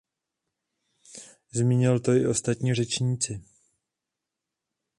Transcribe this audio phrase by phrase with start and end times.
[1.51, 3.41] Zmínili to i ostatní řečníci.